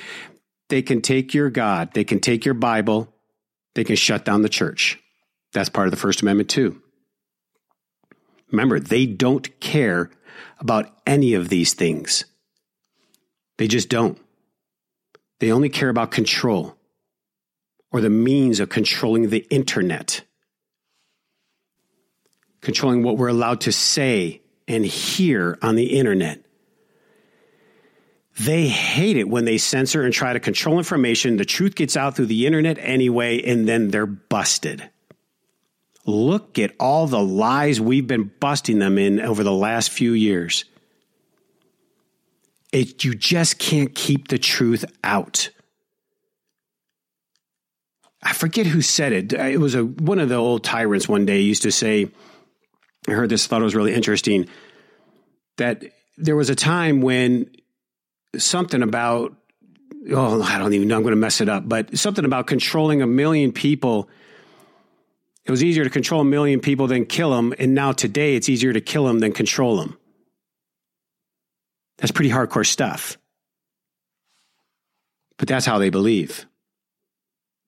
they 0.68 0.82
can 0.82 1.00
take 1.00 1.34
your 1.34 1.50
God, 1.50 1.92
they 1.94 2.04
can 2.04 2.20
take 2.20 2.44
your 2.44 2.54
Bible, 2.54 3.12
they 3.74 3.84
can 3.84 3.96
shut 3.96 4.24
down 4.24 4.42
the 4.42 4.48
church. 4.48 4.98
That's 5.52 5.68
part 5.68 5.86
of 5.86 5.90
the 5.90 5.96
First 5.96 6.22
Amendment, 6.22 6.50
too. 6.50 6.82
Remember, 8.50 8.78
they 8.78 9.06
don't 9.06 9.58
care 9.60 10.10
about 10.58 10.90
any 11.06 11.34
of 11.34 11.48
these 11.48 11.74
things. 11.74 12.24
They 13.58 13.68
just 13.68 13.88
don't. 13.88 14.18
They 15.40 15.52
only 15.52 15.68
care 15.68 15.88
about 15.88 16.10
control 16.10 16.76
or 17.90 18.00
the 18.00 18.10
means 18.10 18.60
of 18.60 18.68
controlling 18.68 19.30
the 19.30 19.46
internet, 19.50 20.22
controlling 22.60 23.02
what 23.02 23.16
we're 23.16 23.28
allowed 23.28 23.62
to 23.62 23.72
say 23.72 24.42
and 24.68 24.84
hear 24.84 25.58
on 25.62 25.76
the 25.76 25.98
internet. 25.98 26.42
They 28.38 28.68
hate 28.68 29.16
it 29.16 29.28
when 29.28 29.46
they 29.46 29.56
censor 29.56 30.04
and 30.04 30.12
try 30.12 30.32
to 30.32 30.40
control 30.40 30.78
information. 30.78 31.38
The 31.38 31.44
truth 31.44 31.74
gets 31.74 31.96
out 31.96 32.16
through 32.16 32.26
the 32.26 32.46
internet 32.46 32.76
anyway, 32.78 33.42
and 33.42 33.66
then 33.66 33.90
they're 33.90 34.04
busted. 34.04 34.90
Look 36.04 36.58
at 36.58 36.74
all 36.78 37.06
the 37.06 37.22
lies 37.22 37.80
we've 37.80 38.06
been 38.06 38.30
busting 38.38 38.78
them 38.78 38.98
in 38.98 39.20
over 39.20 39.42
the 39.42 39.52
last 39.52 39.90
few 39.90 40.12
years. 40.12 40.64
It, 42.72 43.04
you 43.04 43.14
just 43.14 43.58
can't 43.58 43.94
keep 43.94 44.28
the 44.28 44.38
truth 44.38 44.84
out. 45.02 45.48
I 48.22 48.32
forget 48.32 48.66
who 48.66 48.82
said 48.82 49.12
it. 49.12 49.32
It 49.32 49.60
was 49.60 49.74
a 49.74 49.84
one 49.84 50.18
of 50.18 50.28
the 50.28 50.34
old 50.34 50.62
tyrants 50.62 51.08
one 51.08 51.26
day 51.26 51.40
used 51.40 51.62
to 51.62 51.72
say, 51.72 52.10
I 53.08 53.12
heard 53.12 53.28
this, 53.28 53.46
thought 53.46 53.60
it 53.60 53.64
was 53.64 53.74
really 53.74 53.94
interesting, 53.94 54.48
that 55.56 55.84
there 56.16 56.36
was 56.36 56.50
a 56.50 56.54
time 56.54 57.00
when 57.00 57.50
something 58.36 58.82
about, 58.82 59.34
oh, 60.12 60.42
I 60.42 60.58
don't 60.58 60.72
even 60.74 60.88
know, 60.88 60.96
I'm 60.96 61.02
going 61.02 61.12
to 61.12 61.16
mess 61.16 61.40
it 61.40 61.48
up, 61.48 61.68
but 61.68 61.96
something 61.98 62.24
about 62.24 62.46
controlling 62.46 63.02
a 63.02 63.06
million 63.06 63.52
people. 63.52 64.08
It 65.44 65.50
was 65.50 65.62
easier 65.62 65.84
to 65.84 65.90
control 65.90 66.22
a 66.22 66.24
million 66.24 66.60
people 66.60 66.88
than 66.88 67.06
kill 67.06 67.30
them. 67.30 67.54
And 67.58 67.74
now 67.74 67.92
today 67.92 68.34
it's 68.34 68.48
easier 68.48 68.72
to 68.72 68.80
kill 68.80 69.04
them 69.04 69.20
than 69.20 69.32
control 69.32 69.76
them. 69.76 69.96
That's 71.98 72.10
pretty 72.10 72.30
hardcore 72.30 72.66
stuff. 72.66 73.16
But 75.38 75.48
that's 75.48 75.66
how 75.66 75.78
they 75.78 75.90
believe 75.90 76.46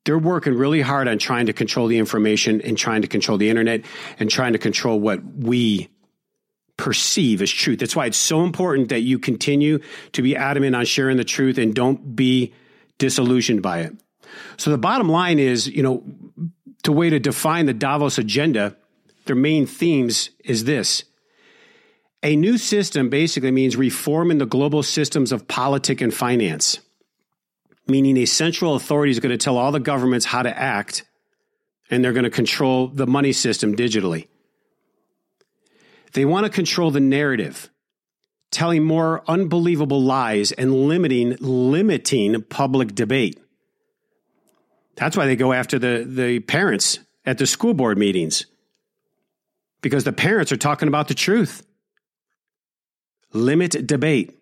they're 0.08 0.16
working 0.16 0.54
really 0.54 0.80
hard 0.80 1.06
on 1.06 1.18
trying 1.18 1.44
to 1.44 1.52
control 1.52 1.86
the 1.86 1.98
information 1.98 2.62
and 2.62 2.78
trying 2.78 3.02
to 3.02 3.08
control 3.08 3.36
the 3.36 3.50
internet 3.50 3.84
and 4.18 4.30
trying 4.30 4.54
to 4.54 4.58
control 4.58 4.98
what 4.98 5.22
we 5.22 5.90
perceive 6.78 7.42
as 7.42 7.50
truth. 7.50 7.78
That's 7.78 7.94
why 7.94 8.06
it's 8.06 8.16
so 8.16 8.42
important 8.42 8.88
that 8.88 9.00
you 9.00 9.18
continue 9.18 9.80
to 10.12 10.22
be 10.22 10.34
adamant 10.34 10.74
on 10.74 10.86
sharing 10.86 11.18
the 11.18 11.24
truth 11.24 11.58
and 11.58 11.74
don't 11.74 12.16
be 12.16 12.54
disillusioned 12.96 13.60
by 13.60 13.80
it. 13.80 13.96
So 14.56 14.70
the 14.70 14.78
bottom 14.78 15.10
line 15.10 15.38
is, 15.38 15.66
you 15.66 15.82
know, 15.82 16.02
the 16.84 16.92
way 16.92 17.10
to 17.10 17.18
define 17.18 17.66
the 17.66 17.74
Davos 17.74 18.16
agenda, 18.16 18.78
their 19.26 19.36
main 19.36 19.66
themes 19.66 20.30
is 20.42 20.64
this. 20.64 21.04
A 22.22 22.34
new 22.34 22.56
system 22.56 23.10
basically 23.10 23.50
means 23.50 23.76
reforming 23.76 24.38
the 24.38 24.46
global 24.46 24.82
systems 24.82 25.32
of 25.32 25.48
politics 25.48 26.00
and 26.00 26.14
finance 26.14 26.80
meaning 27.88 28.16
a 28.18 28.26
central 28.26 28.74
authority 28.74 29.10
is 29.10 29.20
going 29.20 29.30
to 29.30 29.42
tell 29.42 29.56
all 29.56 29.72
the 29.72 29.80
governments 29.80 30.26
how 30.26 30.42
to 30.42 30.56
act 30.56 31.04
and 31.90 32.04
they're 32.04 32.12
going 32.12 32.24
to 32.24 32.30
control 32.30 32.88
the 32.88 33.06
money 33.06 33.32
system 33.32 33.74
digitally. 33.74 34.28
They 36.12 36.24
want 36.24 36.44
to 36.44 36.50
control 36.50 36.90
the 36.90 37.00
narrative, 37.00 37.70
telling 38.50 38.84
more 38.84 39.22
unbelievable 39.28 40.00
lies 40.00 40.52
and 40.52 40.88
limiting 40.88 41.36
limiting 41.40 42.42
public 42.42 42.94
debate. 42.94 43.38
That's 44.96 45.16
why 45.16 45.26
they 45.26 45.36
go 45.36 45.52
after 45.52 45.78
the, 45.78 46.04
the 46.06 46.40
parents 46.40 46.98
at 47.24 47.38
the 47.38 47.46
school 47.46 47.74
board 47.74 47.98
meetings. 47.98 48.46
Because 49.80 50.04
the 50.04 50.12
parents 50.12 50.50
are 50.50 50.56
talking 50.56 50.88
about 50.88 51.08
the 51.08 51.14
truth. 51.14 51.64
Limit 53.32 53.86
debate 53.86 54.37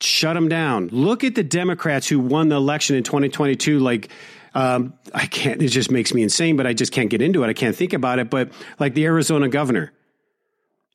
shut 0.00 0.34
them 0.34 0.48
down. 0.48 0.88
Look 0.88 1.24
at 1.24 1.34
the 1.34 1.42
Democrats 1.42 2.08
who 2.08 2.20
won 2.20 2.48
the 2.48 2.56
election 2.56 2.96
in 2.96 3.02
2022. 3.02 3.78
Like, 3.78 4.10
um, 4.54 4.94
I 5.14 5.26
can't, 5.26 5.62
it 5.62 5.68
just 5.68 5.90
makes 5.90 6.14
me 6.14 6.22
insane, 6.22 6.56
but 6.56 6.66
I 6.66 6.72
just 6.72 6.92
can't 6.92 7.10
get 7.10 7.22
into 7.22 7.42
it. 7.44 7.48
I 7.48 7.52
can't 7.52 7.76
think 7.76 7.92
about 7.92 8.18
it. 8.18 8.30
But 8.30 8.52
like 8.78 8.94
the 8.94 9.04
Arizona 9.04 9.48
governor, 9.48 9.92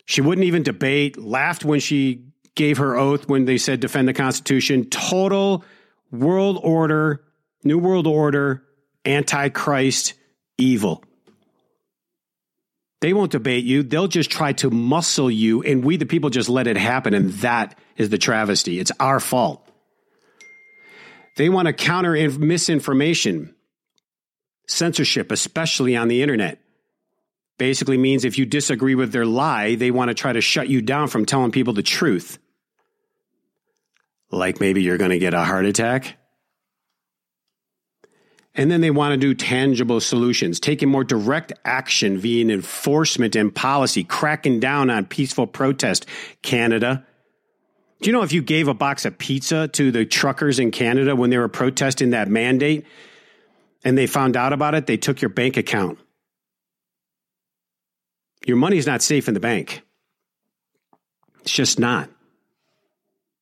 she 0.06 0.22
wouldn't 0.22 0.46
even 0.46 0.64
debate, 0.64 1.18
laughed 1.18 1.64
when 1.64 1.80
she 1.80 2.26
gave 2.56 2.78
her 2.78 2.96
oath 2.96 3.28
when 3.28 3.46
they 3.46 3.58
said 3.58 3.80
defend 3.80 4.08
the 4.08 4.14
Constitution. 4.14 4.90
Total 4.90 5.64
world 6.12 6.60
order, 6.62 7.24
new 7.64 7.78
world 7.80 8.08
order, 8.08 8.64
antichrist, 9.06 10.14
evil. 10.58 11.04
They 13.02 13.12
won't 13.12 13.32
debate 13.32 13.66
you. 13.66 13.84
They'll 13.84 14.08
just 14.08 14.32
try 14.32 14.54
to 14.54 14.70
muscle 14.70 15.30
you, 15.30 15.62
and 15.62 15.84
we, 15.84 15.98
the 15.98 16.06
people, 16.06 16.30
just 16.30 16.48
let 16.48 16.68
it 16.68 16.78
happen. 16.78 17.14
And 17.14 17.32
that 17.34 17.78
is 17.98 18.10
the 18.10 18.18
travesty. 18.18 18.80
It's 18.80 18.92
our 19.00 19.20
fault. 19.20 19.68
They 21.36 21.50
want 21.50 21.68
to 21.68 21.74
counter 21.74 22.14
misinformation, 22.38 23.56
censorship, 24.68 25.32
especially 25.32 25.96
on 25.96 26.08
the 26.08 26.22
internet. 26.22 26.60
Basically 27.58 27.98
means 27.98 28.26
if 28.26 28.38
you 28.38 28.46
disagree 28.46 28.96
with 28.96 29.12
their 29.12 29.26
lie, 29.26 29.76
they 29.76 29.92
want 29.92 30.10
to 30.10 30.16
try 30.16 30.34
to 30.34 30.42
shut 30.42 30.68
you 30.68 30.82
down 30.82 31.08
from 31.08 31.26
telling 31.26 31.52
people 31.52 31.74
the 31.74 31.84
truth. 31.84 32.40
Like 34.32 34.60
maybe 34.60 34.82
you're 34.82 34.98
going 34.98 35.12
to 35.12 35.20
get 35.20 35.34
a 35.34 35.44
heart 35.44 35.66
attack 35.66 36.18
and 38.56 38.70
then 38.70 38.82
they 38.82 38.92
want 38.92 39.14
to 39.14 39.18
do 39.18 39.34
tangible 39.34 40.00
solutions, 40.00 40.60
taking 40.60 40.90
more 40.90 41.04
direct 41.04 41.54
action 41.66 42.20
via 42.20 42.46
enforcement 42.54 43.36
and 43.36 43.54
policy, 43.54 44.04
cracking 44.04 44.60
down 44.60 44.90
on 44.90 45.06
peaceful 45.06 45.48
protest. 45.48 46.06
Canada. 46.44 47.06
Do 48.04 48.10
you 48.10 48.12
know 48.12 48.24
if 48.24 48.34
you 48.34 48.42
gave 48.42 48.68
a 48.68 48.74
box 48.74 49.06
of 49.06 49.18
pizza 49.18 49.70
to 49.70 49.90
the 49.90 50.06
truckers 50.06 50.60
in 50.60 50.72
Canada 50.72 51.16
when 51.16 51.30
they 51.30 51.38
were 51.38 51.48
protesting 51.48 52.10
that 52.10 52.28
mandate 52.28 52.86
and 53.86 53.98
they 53.98 54.08
found 54.08 54.36
out 54.36 54.52
about 54.52 54.76
it, 54.76 54.88
they 54.88 54.98
took 54.98 55.22
your 55.22 55.30
bank 55.30 55.56
account? 55.56 55.98
Your 58.46 58.58
money's 58.58 58.86
not 58.86 59.02
safe 59.02 59.30
in 59.30 59.34
the 59.34 59.40
bank. 59.40 59.84
It's 61.44 61.54
just 61.54 61.80
not. 61.80 62.10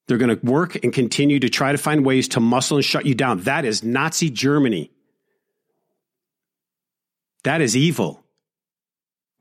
They're 0.08 0.20
going 0.20 0.38
to 0.38 0.46
work 0.46 0.76
and 0.84 0.94
continue 0.94 1.40
to 1.40 1.50
try 1.50 1.72
to 1.72 1.78
find 1.80 2.06
ways 2.06 2.28
to 2.28 2.40
muscle 2.40 2.78
and 2.78 2.86
shut 2.86 3.08
you 3.08 3.16
down. 3.16 3.40
That 3.42 3.66
is 3.66 3.84
Nazi 3.84 4.30
Germany. 4.30 4.92
That 7.46 7.62
is 7.62 7.76
evil. 7.76 8.24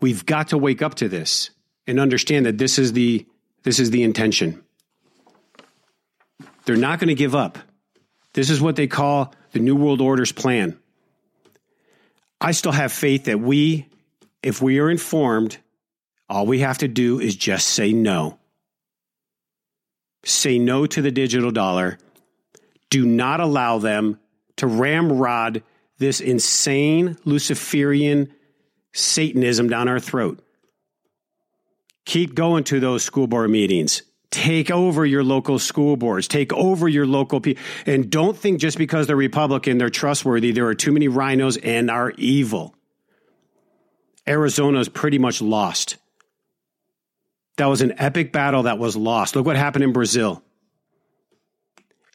We've 0.01 0.25
got 0.25 0.49
to 0.49 0.57
wake 0.57 0.81
up 0.81 0.95
to 0.95 1.11
this 1.11 1.51
and 1.87 2.01
understand 2.01 2.47
that 2.47 2.57
this 2.57 2.79
is 2.79 2.95
the 2.95 3.27
this 3.65 3.79
is 3.79 3.91
the 3.91 4.03
intention. 4.03 4.65
They're 6.64 6.77
not 6.77 6.99
going 6.99 7.09
to 7.09 7.14
give 7.14 7.35
up. 7.35 7.59
This 8.33 8.51
is 8.51 8.61
what 8.61 8.77
they 8.77 8.87
call 8.87 9.35
the 9.53 9.59
New 9.59 9.77
World 9.77 10.01
Order's 10.01 10.33
plan. 10.33 10.79
I 12.40 12.53
still 12.53 12.73
have 12.73 12.92
faith 12.92 13.25
that 13.25 13.40
we, 13.40 13.88
if 14.42 14.62
we 14.62 14.79
are 14.79 14.90
informed, 14.90 15.59
all 16.29 16.46
we 16.46 16.61
have 16.61 16.79
to 16.79 16.88
do 16.88 17.20
is 17.20 17.37
just 17.37 17.66
say 17.66 17.92
no. 17.92 18.38
Say 20.25 20.59
no 20.59 20.87
to 20.87 21.03
the 21.03 21.11
digital 21.11 21.51
dollar. 21.51 21.99
Do 22.88 23.05
not 23.05 23.40
allow 23.40 23.79
them 23.79 24.18
to 24.57 24.66
ramrod 24.66 25.62
this 25.99 26.20
insane 26.20 27.16
Luciferian 27.25 28.33
Satanism 28.92 29.68
down 29.68 29.88
our 29.88 30.01
throat. 30.01 30.40
Keep 32.05 32.35
going 32.35 32.64
to 32.64 32.81
those 32.81 33.05
school 33.05 33.27
board 33.27 33.51
meetings. 33.51 34.03
Take 34.31 34.71
over 34.71 35.05
your 35.05 35.25
local 35.25 35.59
school 35.59 35.97
boards. 35.97 36.29
Take 36.29 36.53
over 36.53 36.88
your 36.88 37.07
local 37.07 37.40
people. 37.40 37.62
And 37.85 38.09
don't 38.09 38.37
think 38.37 38.61
just 38.61 38.79
because 38.79 39.09
they're 39.09 39.16
Republican, 39.16 39.79
they're 39.79 39.90
trustworthy. 39.90 40.53
There 40.53 40.66
are 40.66 40.75
too 40.75 40.93
many 40.93 41.09
RINOs 41.09 41.59
and 41.62 41.90
are 41.90 42.12
evil. 42.16 42.75
Arizona 44.29 44.79
is 44.79 44.88
pretty 44.88 45.19
much 45.19 45.43
lost. 45.43 45.97
That 47.57 47.66
was 47.66 47.83
an 47.83 47.95
epic 47.99 48.33
battle 48.33 48.62
that 48.64 48.79
was 48.79 48.97
lost. 48.97 49.35
Look 49.35 49.45
what 49.45 49.57
happened 49.57 49.85
in 49.85 49.93
Brazil. 49.93 50.43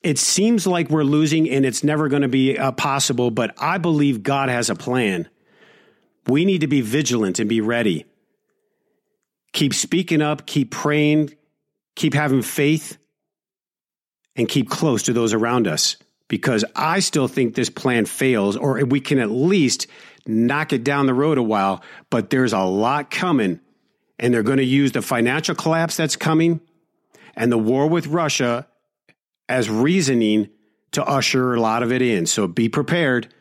It 0.02 0.18
seems 0.18 0.66
like 0.66 0.90
we're 0.90 1.04
losing 1.04 1.50
and 1.50 1.66
it's 1.66 1.84
never 1.84 2.08
going 2.08 2.22
to 2.22 2.28
be 2.28 2.58
uh, 2.58 2.72
possible, 2.72 3.32
but 3.32 3.54
I 3.58 3.78
believe 3.78 4.24
God 4.24 4.50
has 4.50 4.70
a 4.70 4.76
plan. 4.76 5.28
We 6.28 6.46
need 6.46 6.62
to 6.62 6.68
be 6.68 6.82
vigilant 6.82 7.40
and 7.40 7.50
be 7.50 7.60
ready. 7.60 8.06
Keep 9.52 9.74
speaking 9.74 10.22
up, 10.22 10.46
keep 10.46 10.72
praying, 10.72 11.36
keep 11.96 12.14
having 12.14 12.42
faith, 12.42 12.98
and 14.36 14.50
keep 14.50 14.70
close 14.70 15.04
to 15.04 15.14
those 15.14 15.34
around 15.34 15.68
us 15.68 15.98
because 16.28 16.66
I 16.76 17.00
still 17.00 17.28
think 17.28 17.56
this 17.56 17.70
plan 17.70 18.06
fails, 18.06 18.58
or 18.58 18.84
we 18.86 19.00
can 19.00 19.20
at 19.20 19.32
least 19.32 19.88
knock 20.28 20.74
it 20.74 20.84
down 20.84 21.06
the 21.06 21.14
road 21.14 21.38
a 21.38 21.44
while, 21.44 21.84
but 22.10 22.30
there's 22.30 22.54
a 22.54 22.60
lot 22.60 23.12
coming. 23.12 23.60
And 24.18 24.34
they're 24.34 24.44
going 24.44 24.58
to 24.58 24.66
use 24.66 24.94
the 24.94 25.02
financial 25.02 25.56
collapse 25.56 25.98
that's 25.98 26.16
coming 26.16 26.62
and 27.36 27.52
the 27.52 27.58
war 27.58 27.88
with 27.88 28.08
Russia 28.08 28.66
as 29.50 29.70
reasoning 29.70 30.50
to 30.94 31.04
usher 31.04 31.54
a 31.54 31.60
lot 31.60 31.84
of 31.84 31.92
it 31.92 32.02
in. 32.02 32.26
So 32.26 32.48
be 32.48 32.70
prepared. 32.70 33.34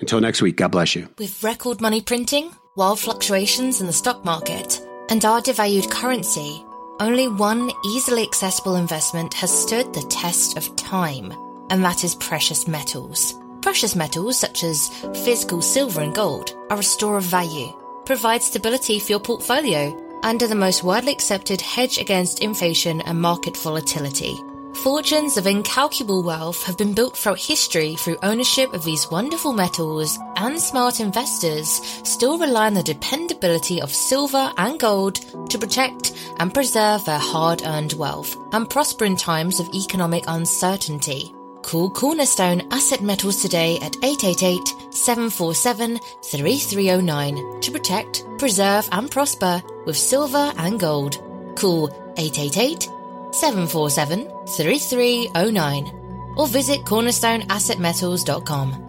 Until 0.00 0.20
next 0.20 0.42
week, 0.42 0.56
God 0.56 0.68
bless 0.68 0.94
you. 0.94 1.08
With 1.18 1.42
record 1.42 1.80
money 1.80 2.02
printing, 2.02 2.52
wild 2.76 3.00
fluctuations 3.00 3.80
in 3.80 3.86
the 3.86 3.92
stock 3.92 4.24
market, 4.24 4.80
and 5.08 5.24
our 5.24 5.40
devalued 5.40 5.90
currency, 5.90 6.62
only 7.00 7.28
one 7.28 7.70
easily 7.84 8.22
accessible 8.22 8.76
investment 8.76 9.34
has 9.34 9.50
stood 9.56 9.92
the 9.92 10.02
test 10.02 10.56
of 10.56 10.74
time, 10.76 11.32
and 11.70 11.84
that 11.84 12.04
is 12.04 12.14
precious 12.14 12.66
metals. 12.66 13.34
Precious 13.60 13.94
metals 13.94 14.38
such 14.38 14.64
as 14.64 14.88
physical 15.24 15.62
silver 15.62 16.00
and 16.00 16.14
gold 16.14 16.56
are 16.70 16.78
a 16.78 16.82
store 16.82 17.16
of 17.16 17.24
value, 17.24 17.72
provide 18.04 18.42
stability 18.42 18.98
for 18.98 19.12
your 19.12 19.20
portfolio, 19.20 19.96
and 20.22 20.42
are 20.42 20.48
the 20.48 20.54
most 20.54 20.82
widely 20.82 21.12
accepted 21.12 21.60
hedge 21.60 21.98
against 21.98 22.40
inflation 22.40 23.00
and 23.02 23.20
market 23.20 23.56
volatility. 23.56 24.34
Fortunes 24.82 25.36
of 25.36 25.48
incalculable 25.48 26.22
wealth 26.22 26.62
have 26.62 26.78
been 26.78 26.94
built 26.94 27.16
throughout 27.16 27.40
history 27.40 27.96
through 27.96 28.16
ownership 28.22 28.72
of 28.72 28.84
these 28.84 29.10
wonderful 29.10 29.52
metals, 29.52 30.16
and 30.36 30.58
smart 30.60 31.00
investors 31.00 31.68
still 32.04 32.38
rely 32.38 32.66
on 32.66 32.74
the 32.74 32.82
dependability 32.84 33.82
of 33.82 33.92
silver 33.92 34.52
and 34.56 34.78
gold 34.78 35.16
to 35.50 35.58
protect 35.58 36.12
and 36.38 36.54
preserve 36.54 37.04
their 37.04 37.18
hard 37.18 37.62
earned 37.66 37.94
wealth 37.94 38.36
and 38.52 38.70
prosper 38.70 39.04
in 39.04 39.16
times 39.16 39.58
of 39.58 39.68
economic 39.74 40.22
uncertainty. 40.28 41.34
Call 41.62 41.90
Cornerstone 41.90 42.62
Asset 42.70 43.02
Metals 43.02 43.42
today 43.42 43.78
at 43.82 43.96
888 43.96 44.94
747 44.94 45.98
3309 46.22 47.60
to 47.62 47.72
protect, 47.72 48.24
preserve, 48.38 48.88
and 48.92 49.10
prosper 49.10 49.60
with 49.86 49.96
silver 49.96 50.52
and 50.56 50.78
gold. 50.78 51.20
Call 51.56 51.88
888 52.16 52.88
747 53.32 54.28
3309 54.46 56.34
or 56.36 56.46
visit 56.46 56.84
cornerstoneassetmetals.com. 56.84 58.87